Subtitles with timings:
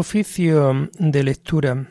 [0.00, 1.86] Oficio de lectura.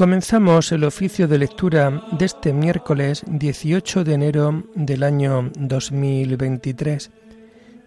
[0.00, 7.10] Comenzamos el oficio de lectura de este miércoles 18 de enero del año 2023,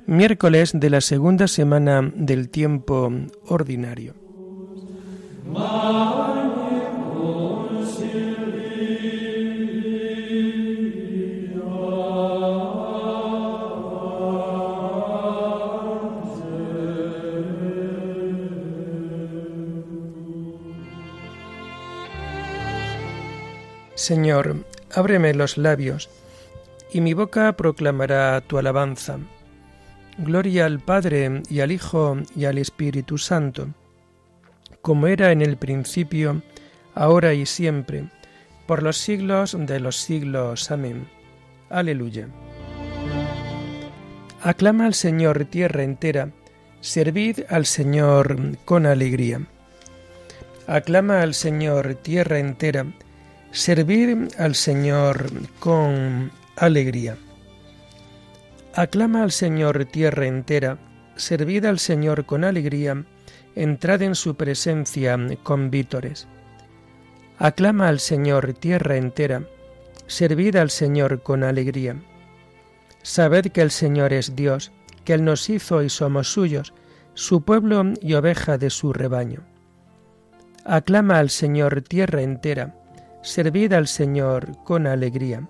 [0.06, 3.12] miércoles de la segunda semana del tiempo
[3.48, 4.14] ordinario.
[24.04, 26.10] Señor, ábreme los labios,
[26.92, 29.18] y mi boca proclamará tu alabanza.
[30.18, 33.70] Gloria al Padre y al Hijo y al Espíritu Santo,
[34.82, 36.42] como era en el principio,
[36.94, 38.10] ahora y siempre,
[38.68, 40.70] por los siglos de los siglos.
[40.70, 41.08] Amén.
[41.70, 42.28] Aleluya.
[44.42, 46.28] Aclama al Señor tierra entera,
[46.82, 49.48] servid al Señor con alegría.
[50.68, 52.86] Aclama al Señor tierra entera,
[53.54, 57.18] Servir al Señor con alegría.
[58.74, 60.80] Aclama al Señor tierra entera,
[61.18, 63.06] servid al Señor con alegría,
[63.56, 66.28] entrad en su presencia con vítores.
[67.38, 69.44] Aclama al Señor tierra entera,
[70.08, 71.96] servid al Señor con alegría.
[73.04, 74.72] Sabed que el Señor es Dios,
[75.06, 76.74] que Él nos hizo y somos suyos,
[77.14, 79.42] su pueblo y oveja de su rebaño.
[80.66, 82.80] Aclama al Señor tierra entera,
[83.24, 85.48] servid al Señor con alegría.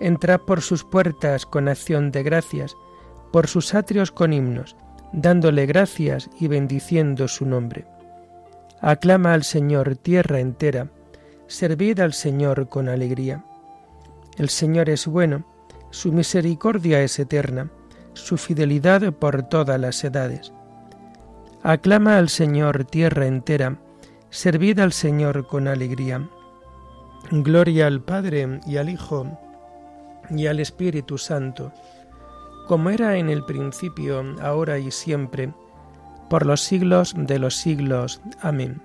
[0.00, 2.76] Entrad por sus puertas con acción de gracias,
[3.32, 4.76] por sus atrios con himnos,
[5.12, 7.86] dándole gracias y bendiciendo su nombre.
[8.80, 10.90] Aclama al Señor tierra entera,
[11.46, 13.44] servid al Señor con alegría.
[14.36, 15.44] El Señor es bueno,
[15.90, 17.70] su misericordia es eterna,
[18.14, 20.52] su fidelidad por todas las edades.
[21.62, 23.78] Aclama al Señor tierra entera,
[24.30, 26.28] servid al Señor con alegría.
[27.30, 29.26] Gloria al Padre y al Hijo
[30.30, 31.72] y al Espíritu Santo,
[32.68, 35.52] como era en el principio, ahora y siempre,
[36.28, 38.20] por los siglos de los siglos.
[38.40, 38.82] Amén.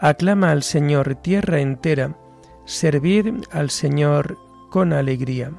[0.00, 2.16] Aclama al Señor tierra entera,
[2.64, 4.36] servid al Señor
[4.70, 5.52] con alegría.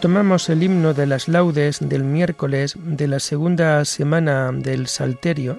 [0.00, 5.58] Tomamos el himno de las laudes del miércoles de la segunda semana del Salterio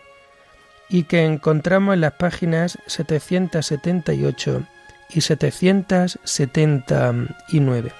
[0.88, 4.64] y que encontramos en las páginas 778
[5.10, 7.92] y 779.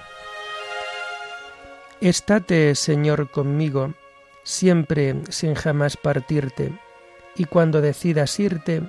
[2.00, 3.92] Estate, Señor, conmigo,
[4.42, 6.72] siempre sin jamás partirte,
[7.36, 8.80] y cuando decidas irte,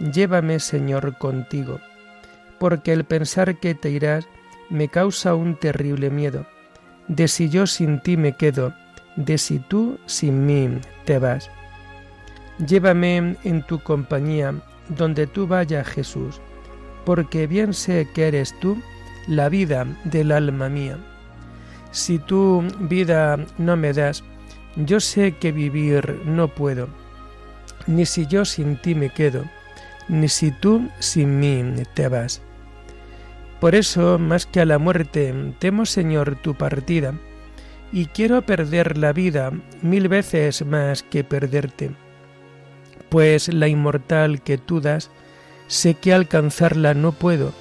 [0.00, 1.78] llévame, Señor, contigo,
[2.58, 4.26] porque el pensar que te irás
[4.70, 6.48] me causa un terrible miedo
[7.08, 8.72] de si yo sin ti me quedo,
[9.16, 10.68] de si tú sin mí
[11.04, 11.50] te vas.
[12.66, 14.54] Llévame en tu compañía,
[14.88, 16.40] donde tú vayas Jesús,
[17.04, 18.80] porque bien sé que eres tú
[19.26, 20.98] la vida del alma mía.
[21.90, 24.22] Si tú vida no me das,
[24.76, 26.88] yo sé que vivir no puedo,
[27.86, 29.44] ni si yo sin ti me quedo,
[30.08, 32.42] ni si tú sin mí te vas.
[33.60, 37.14] Por eso, más que a la muerte, temo, Señor, tu partida,
[37.92, 39.52] y quiero perder la vida
[39.82, 41.90] mil veces más que perderte.
[43.08, 45.10] Pues la inmortal que tú das,
[45.68, 47.52] sé que alcanzarla no puedo,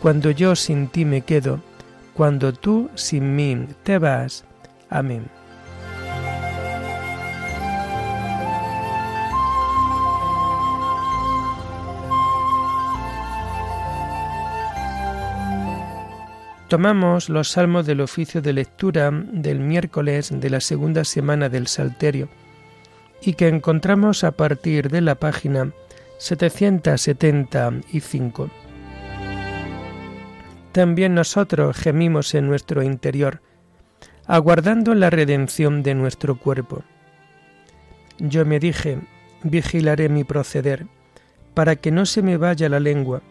[0.00, 1.60] cuando yo sin ti me quedo,
[2.14, 4.44] cuando tú sin mí te vas.
[4.88, 5.28] Amén.
[16.68, 22.28] Tomamos los salmos del oficio de lectura del miércoles de la segunda semana del Salterio
[23.22, 25.70] y que encontramos a partir de la página
[26.18, 28.50] 775.
[30.72, 33.40] También nosotros gemimos en nuestro interior,
[34.26, 36.82] aguardando la redención de nuestro cuerpo.
[38.18, 38.98] Yo me dije,
[39.44, 40.88] vigilaré mi proceder,
[41.54, 43.22] para que no se me vaya la lengua,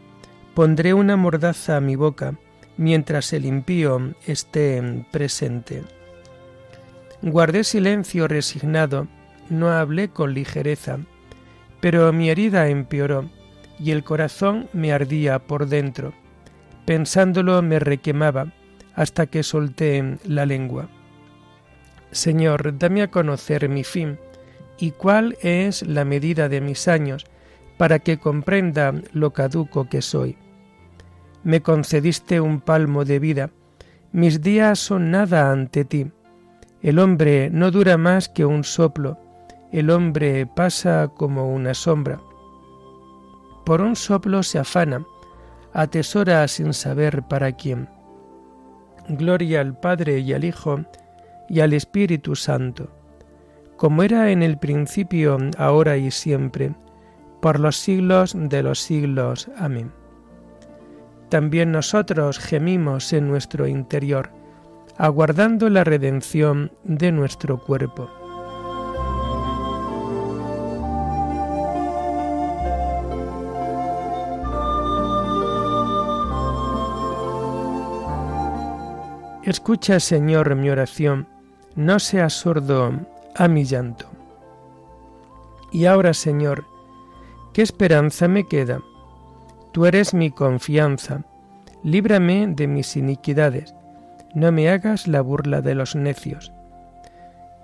[0.53, 2.35] pondré una mordaza a mi boca,
[2.77, 5.83] mientras el impío esté presente.
[7.22, 9.07] Guardé silencio resignado
[9.50, 11.00] no hablé con ligereza,
[11.80, 13.30] pero mi herida empeoró
[13.80, 16.13] y el corazón me ardía por dentro.
[16.86, 18.54] Pensándolo me requemaba
[18.95, 20.89] hasta que solté la lengua.
[22.12, 24.18] Señor, dame a conocer mi fin
[24.78, 27.25] y cuál es la medida de mis años,
[27.78, 30.38] para que comprenda lo caduco que soy.
[31.45, 33.51] Me concediste un palmo de vida,
[34.12, 36.12] mis días son nada ante ti.
[36.81, 39.19] El hombre no dura más que un soplo,
[39.71, 42.19] el hombre pasa como una sombra.
[43.63, 45.06] Por un soplo se afana,
[45.71, 47.89] atesora sin saber para quién.
[49.07, 50.83] Gloria al Padre y al Hijo
[51.47, 52.89] y al Espíritu Santo,
[53.77, 56.74] como era en el principio, ahora y siempre,
[57.39, 59.47] por los siglos de los siglos.
[59.59, 59.92] Amén.
[61.35, 64.29] También nosotros gemimos en nuestro interior,
[64.97, 68.09] aguardando la redención de nuestro cuerpo.
[79.43, 81.27] Escucha, Señor, mi oración,
[81.75, 82.93] no seas sordo
[83.35, 84.05] a mi llanto.
[85.73, 86.63] Y ahora, Señor,
[87.51, 88.79] ¿qué esperanza me queda?
[89.75, 91.25] Tú eres mi confianza,
[91.83, 93.75] líbrame de mis iniquidades,
[94.33, 96.54] no me hagas la burla de los necios.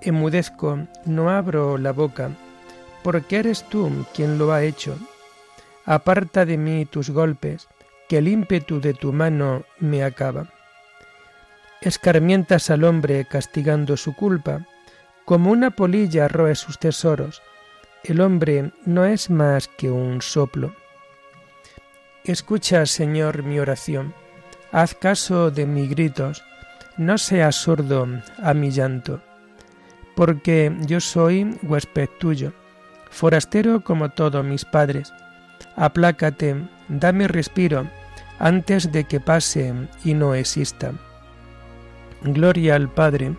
[0.01, 2.31] Emudezco, no abro la boca,
[3.01, 4.97] porque eres tú quien lo ha hecho.
[5.85, 7.69] Aparta de mí tus golpes,
[8.09, 10.49] que el ímpetu de tu mano me acaba
[11.79, 14.67] escarmientas al hombre castigando su culpa,
[15.23, 17.41] como una polilla roe sus tesoros.
[18.03, 20.75] El hombre no es más que un soplo.
[22.23, 24.13] Escucha, Señor, mi oración.
[24.71, 26.43] Haz caso de mis gritos.
[26.97, 28.07] No seas sordo
[28.37, 29.21] a mi llanto.
[30.15, 32.53] Porque yo soy huésped tuyo,
[33.09, 35.11] forastero como todos mis padres.
[35.75, 37.87] Aplácate, dame respiro,
[38.37, 39.73] antes de que pase
[40.03, 40.93] y no exista.
[42.21, 43.35] Gloria al Padre,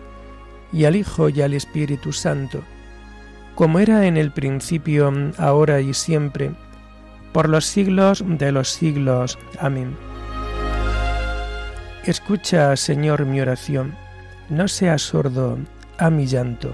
[0.73, 2.63] y al Hijo y al Espíritu Santo,
[3.55, 6.51] como era en el principio, ahora y siempre,
[7.33, 9.37] por los siglos de los siglos.
[9.59, 9.97] Amén.
[12.05, 13.95] Escucha, Señor, mi oración,
[14.49, 15.57] no seas sordo
[15.97, 16.71] a mi llanto.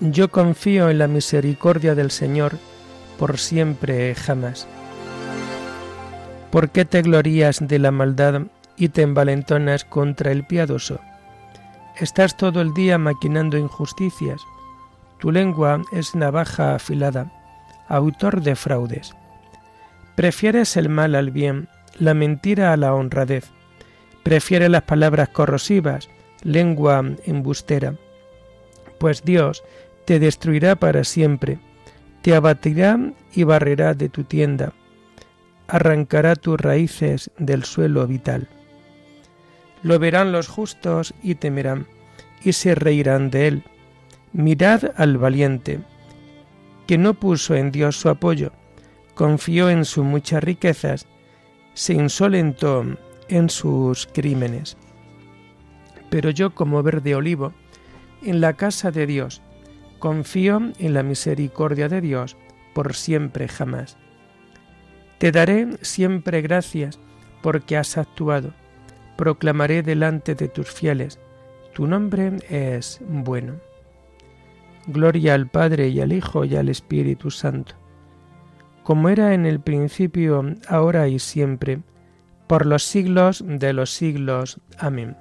[0.00, 2.54] Yo confío en la misericordia del Señor
[3.18, 4.66] por siempre jamás.
[6.50, 8.44] ¿Por qué te glorías de la maldad
[8.80, 10.98] y te envalentonas contra el piadoso?
[11.96, 14.40] Estás todo el día maquinando injusticias.
[15.18, 17.30] Tu lengua es navaja afilada,
[17.88, 19.14] autor de fraudes.
[20.16, 21.68] Prefieres el mal al bien,
[21.98, 23.50] la mentira a la honradez.
[24.22, 26.08] Prefieres las palabras corrosivas,
[26.42, 27.94] lengua embustera.
[28.98, 29.62] Pues Dios
[30.06, 31.58] te destruirá para siempre,
[32.22, 32.98] te abatirá
[33.34, 34.72] y barrerá de tu tienda,
[35.68, 38.48] arrancará tus raíces del suelo vital.
[39.82, 41.86] Lo verán los justos y temerán,
[42.42, 43.62] y se reirán de él.
[44.32, 45.80] Mirad al valiente,
[46.86, 48.52] que no puso en Dios su apoyo,
[49.14, 51.06] confió en sus muchas riquezas,
[51.74, 52.84] se insolentó
[53.28, 54.76] en sus crímenes.
[56.10, 57.52] Pero yo como verde olivo,
[58.22, 59.40] en la casa de Dios,
[60.00, 62.38] Confío en la misericordia de Dios
[62.72, 63.98] por siempre jamás.
[65.18, 66.98] Te daré siempre gracias
[67.42, 68.54] porque has actuado.
[69.20, 71.18] Proclamaré delante de tus fieles,
[71.74, 73.56] tu nombre es bueno.
[74.86, 77.74] Gloria al Padre y al Hijo y al Espíritu Santo,
[78.82, 81.82] como era en el principio, ahora y siempre,
[82.46, 84.58] por los siglos de los siglos.
[84.78, 85.14] Amén.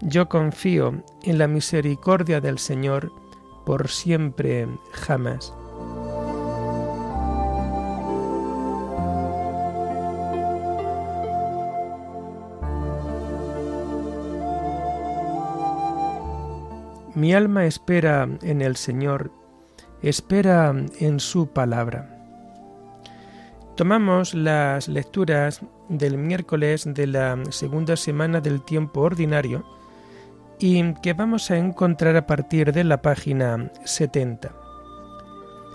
[0.00, 3.12] Yo confío en la misericordia del Señor,
[3.66, 5.54] por siempre jamás.
[17.14, 19.32] Mi alma espera en el Señor,
[20.02, 22.14] espera en su palabra.
[23.76, 29.64] Tomamos las lecturas del miércoles de la segunda semana del tiempo ordinario
[30.58, 34.52] y que vamos a encontrar a partir de la página 70.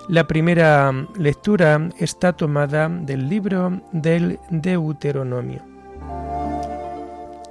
[0.10, 5.64] La primera lectura está tomada del libro del Deuteronomio.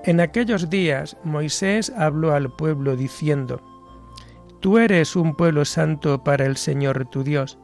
[0.04, 3.62] En aquellos días Moisés habló al pueblo diciendo,
[4.62, 7.58] Tú eres un pueblo santo para el Señor tu Dios.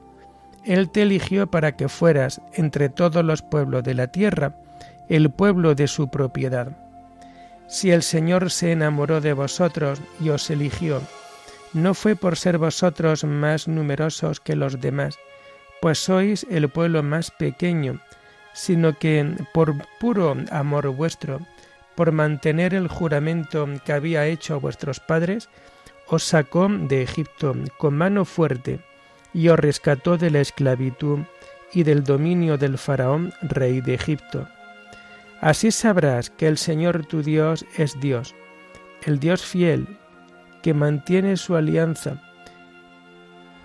[0.65, 4.57] Él te eligió para que fueras, entre todos los pueblos de la tierra,
[5.09, 6.77] el pueblo de su propiedad.
[7.69, 11.01] Si el Señor se enamoró de vosotros y os eligió,
[11.73, 15.21] no fue por ser vosotros más numerosos que los demás,
[15.81, 18.01] pues sois el pueblo más pequeño,
[18.55, 21.39] sino que por puro amor vuestro,
[21.95, 25.49] por mantener el juramento que había hecho vuestros padres,
[26.09, 28.81] os sacó de Egipto con mano fuerte
[29.35, 31.21] y os rescató de la esclavitud
[31.73, 34.49] y del dominio del faraón, rey de Egipto.
[35.41, 38.35] Así sabrás que el Señor tu Dios es Dios,
[39.05, 39.87] el Dios fiel,
[40.63, 42.21] que mantiene su alianza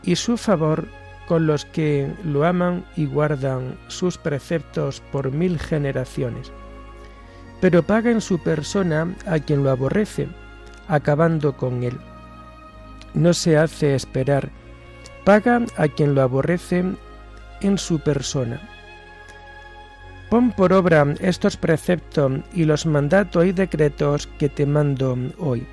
[0.03, 0.87] y su favor
[1.27, 6.51] con los que lo aman y guardan sus preceptos por mil generaciones.
[7.61, 10.27] Pero paga en su persona a quien lo aborrece,
[10.89, 11.97] acabando con él.
[13.13, 14.49] No se hace esperar,
[15.23, 16.83] paga a quien lo aborrece
[17.61, 18.61] en su persona.
[20.29, 25.65] Pon por obra estos preceptos y los mandatos y decretos que te mando hoy.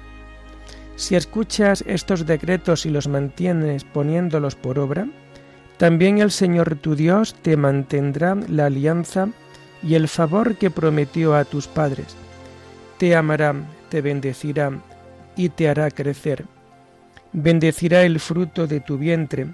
[0.96, 5.08] Si escuchas estos decretos y los mantienes poniéndolos por obra,
[5.78, 9.28] también el Señor tu Dios te mantendrá la alianza
[9.82, 12.14] y el favor que prometió a tus padres.
[12.98, 13.54] Te amará,
[13.88, 14.72] te bendecirá
[15.36, 16.44] y te hará crecer.
[17.32, 19.46] Bendecirá el fruto de tu vientre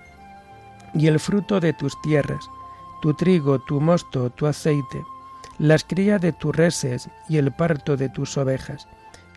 [0.95, 2.49] y el fruto de tus tierras,
[3.03, 5.05] tu trigo, tu mosto, tu aceite,
[5.59, 8.89] las crías de tus reses y el parto de tus ovejas,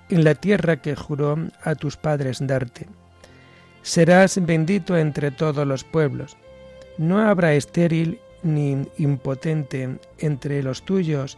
[0.10, 2.88] en la tierra que juró a tus padres darte.
[3.82, 6.38] Serás bendito entre todos los pueblos
[7.00, 11.38] no habrá estéril ni impotente entre los tuyos,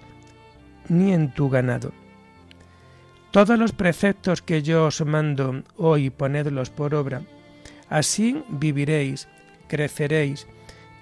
[0.89, 1.91] ni en tu ganado.
[3.31, 7.21] Todos los preceptos que yo os mando hoy ponedlos por obra.
[7.87, 9.29] Así viviréis,
[9.69, 10.47] creceréis,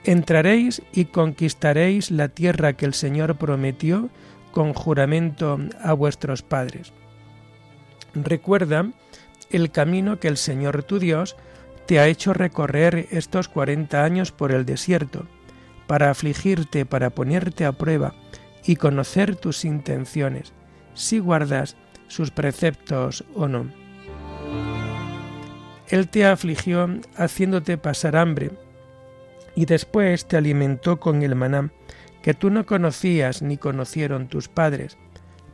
[0.04, 4.10] entraréis y conquistaréis la tierra que el Señor prometió
[4.52, 6.94] con juramento a vuestros padres.
[8.14, 8.92] Recuerda
[9.50, 11.36] el camino que el Señor tu Dios
[11.88, 15.26] te ha hecho recorrer estos cuarenta años por el desierto,
[15.88, 18.14] para afligirte, para ponerte a prueba
[18.64, 20.54] y conocer tus intenciones,
[20.94, 21.76] si guardas
[22.10, 23.72] sus preceptos o no.
[25.88, 28.52] Él te afligió haciéndote pasar hambre,
[29.56, 31.72] y después te alimentó con el maná,
[32.22, 34.98] que tú no conocías ni conocieron tus padres,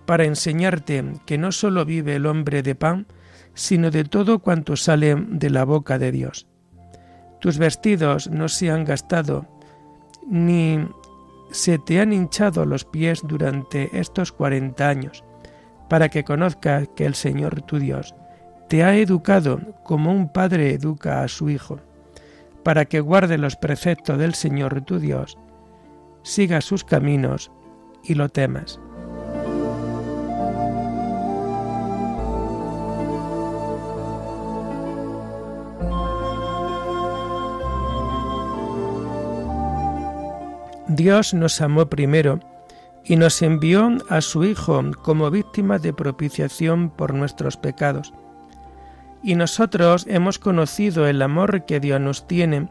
[0.06, 3.08] para enseñarte que no sólo vive el hombre de pan,
[3.54, 6.48] sino de todo cuanto sale de la boca de Dios.
[7.40, 9.48] Tus vestidos no se han gastado,
[10.28, 10.88] ni
[11.52, 15.24] se te han hinchado los pies durante estos cuarenta años,
[15.90, 18.16] para que conozcas que el Señor tu Dios
[18.68, 21.80] te ha educado como un padre educa a su hijo,
[22.64, 25.38] para que guarde los preceptos del Señor tu Dios,
[26.24, 27.52] siga sus caminos
[28.04, 28.80] y lo temas.
[40.88, 42.40] Dios nos amó primero
[43.06, 48.14] y nos envió a su Hijo como víctima de propiciación por nuestros pecados.
[49.24, 52.70] Y nosotros hemos conocido el amor que Dios nos tiene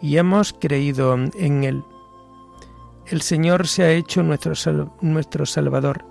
[0.00, 1.82] y hemos creído en Él.
[3.06, 4.54] El Señor se ha hecho nuestro,
[5.00, 6.04] nuestro Salvador.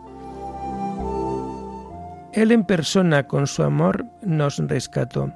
[2.34, 5.32] Él en persona con su amor nos rescató.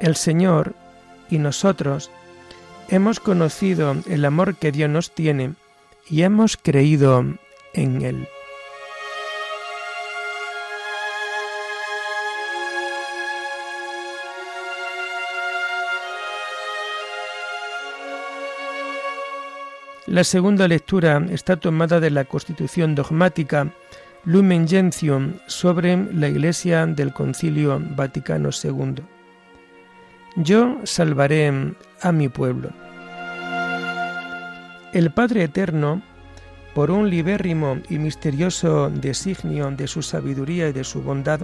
[0.00, 0.74] El Señor
[1.30, 2.10] y nosotros
[2.88, 5.54] hemos conocido el amor que Dios nos tiene
[6.08, 7.24] y hemos creído
[7.72, 8.28] en Él.
[20.06, 23.72] La segunda lectura está tomada de la Constitución dogmática
[24.24, 29.02] Lumen Gentium sobre la Iglesia del Concilio Vaticano II.
[30.36, 31.52] Yo salvaré
[32.02, 32.85] a mi pueblo.
[34.92, 36.00] El Padre Eterno,
[36.74, 41.40] por un libérrimo y misterioso designio de su sabiduría y de su bondad,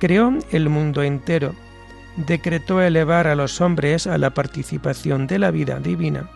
[0.00, 1.54] creó el mundo entero,
[2.16, 6.28] decretó elevar a los hombres a la participación de la vida divina,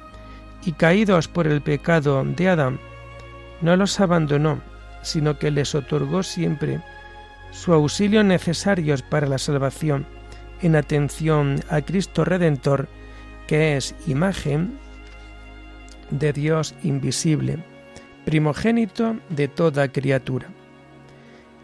[0.65, 2.79] y caídos por el pecado de Adán,
[3.61, 4.61] no los abandonó,
[5.03, 6.81] sino que les otorgó siempre
[7.51, 10.07] su auxilio necesarios para la salvación,
[10.63, 12.89] en atención a Cristo Redentor,
[13.47, 14.79] que es imagen
[16.11, 17.59] de Dios invisible,
[18.25, 20.49] primogénito de toda criatura.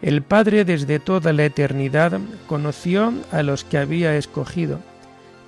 [0.01, 4.79] El Padre desde toda la eternidad conoció a los que había escogido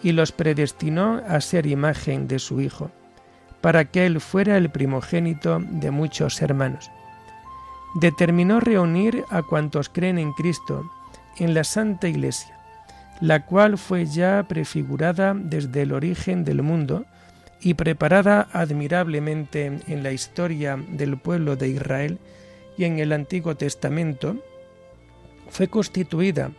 [0.04, 2.92] y los predestinó a ser imagen de su Hijo,
[3.62, 6.92] para que Él fuera el primogénito de muchos hermanos.
[7.96, 10.84] Determinó reunir a cuantos creen en Cristo
[11.38, 12.58] en la Santa Iglesia,
[13.22, 17.06] la cual fue ya prefigurada desde el origen del mundo
[17.64, 22.20] y preparada admirablemente en la historia del pueblo de Israel
[22.78, 24.36] y en el Antiguo Testamento,
[25.50, 26.52] fue constituida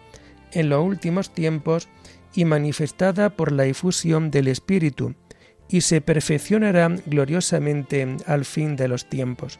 [0.52, 1.88] en los últimos tiempos
[2.34, 5.14] y manifestada por la efusión del Espíritu,
[5.68, 9.58] y se perfeccionará gloriosamente al fin de los tiempos.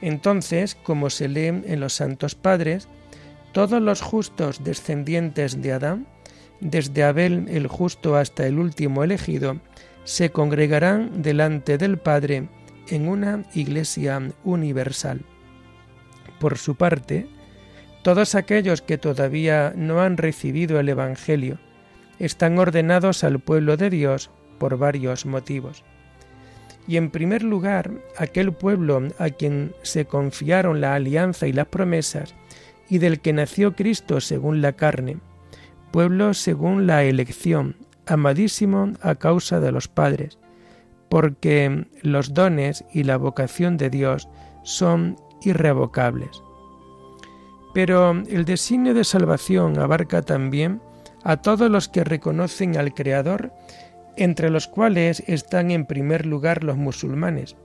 [0.00, 2.88] Entonces, como se lee en los Santos Padres,
[3.52, 6.06] todos los justos descendientes de Adán,
[6.60, 9.58] desde Abel el justo hasta el último elegido,
[10.04, 12.48] se congregarán delante del Padre
[12.88, 15.22] en una iglesia universal.
[16.38, 17.28] Por su parte,
[18.02, 21.58] todos aquellos que todavía no han recibido el Evangelio
[22.18, 25.84] están ordenados al pueblo de Dios por varios motivos.
[26.86, 32.34] Y en primer lugar, aquel pueblo a quien se confiaron la alianza y las promesas,
[32.88, 35.18] y del que nació Cristo según la carne,
[35.92, 37.76] pueblo según la elección,
[38.10, 40.38] amadísimo a causa de los padres,
[41.08, 44.28] porque los dones y la vocación de Dios
[44.62, 46.42] son irrevocables.
[47.72, 50.82] Pero el designio de salvación abarca también
[51.22, 53.52] a todos los que reconocen al Creador,
[54.16, 57.56] entre los cuales están en primer lugar los musulmanes,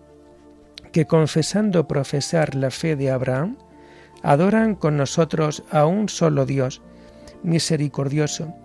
[0.91, 3.57] que confesando profesar la fe de Abraham,
[4.23, 6.81] adoran con nosotros a un solo Dios,
[7.43, 8.55] misericordioso,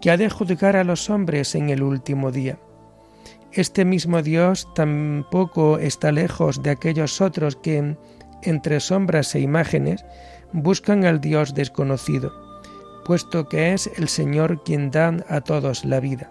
[0.00, 2.58] que ha de juzgar a los hombres en el último día.
[3.52, 7.96] Este mismo Dios tampoco está lejos de aquellos otros que,
[8.42, 10.04] entre sombras e imágenes,
[10.52, 12.32] buscan al Dios desconocido,
[13.04, 16.30] puesto que es el Señor quien da a todos la vida.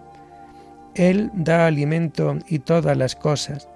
[0.94, 3.68] Él da alimento y todas las cosas,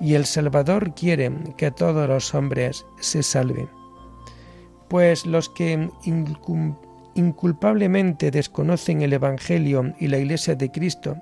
[0.00, 3.68] y el Salvador quiere que todos los hombres se salven.
[4.88, 5.90] Pues los que
[7.16, 11.16] inculpablemente desconocen el Evangelio y la Iglesia de Cristo,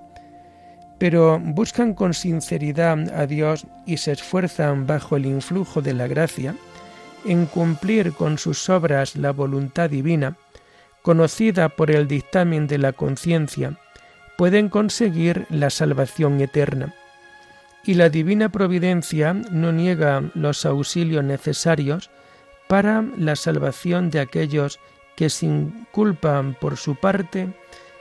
[0.98, 6.54] pero buscan con sinceridad a Dios y se esfuerzan bajo el influjo de la gracia,
[7.24, 10.36] en cumplir con sus obras la voluntad divina,
[11.02, 13.78] conocida por el dictamen de la conciencia,
[14.36, 16.94] pueden conseguir la salvación eterna.
[17.84, 22.10] Y la divina providencia no niega los auxilios necesarios
[22.68, 24.80] para la salvación de aquellos
[25.16, 27.48] que sin culpa por su parte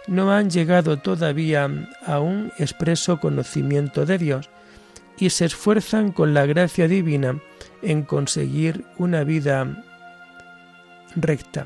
[0.07, 1.69] no han llegado todavía
[2.05, 4.49] a un expreso conocimiento de Dios
[5.17, 7.39] y se esfuerzan con la gracia divina
[7.81, 9.83] en conseguir una vida
[11.15, 11.65] recta.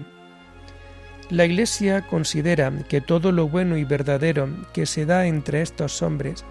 [1.30, 6.46] La Iglesia considera que todo lo bueno y verdadero que se da entre estos hombres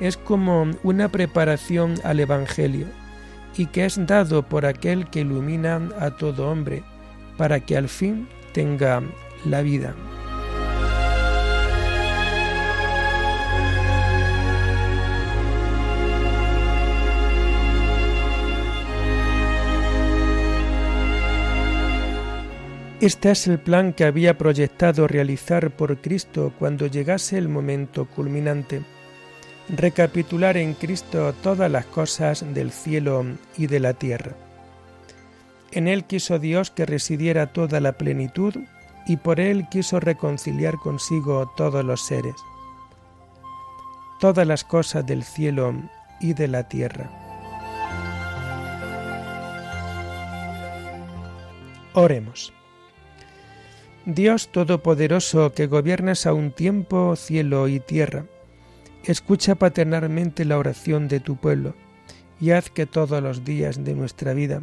[0.00, 2.86] es como una preparación al Evangelio
[3.56, 6.82] y que es dado por aquel que ilumina a todo hombre
[7.36, 9.02] para que al fin tenga
[9.44, 9.94] la vida.
[22.98, 28.80] Este es el plan que había proyectado realizar por Cristo cuando llegase el momento culminante.
[29.68, 33.26] Recapitular en Cristo todas las cosas del cielo
[33.58, 34.45] y de la tierra.
[35.76, 38.54] En Él quiso Dios que residiera toda la plenitud
[39.06, 42.34] y por Él quiso reconciliar consigo todos los seres,
[44.18, 45.74] todas las cosas del cielo
[46.18, 47.10] y de la tierra.
[51.92, 52.54] Oremos.
[54.06, 58.24] Dios Todopoderoso que gobiernas a un tiempo cielo y tierra,
[59.04, 61.74] escucha paternalmente la oración de tu pueblo
[62.40, 64.62] y haz que todos los días de nuestra vida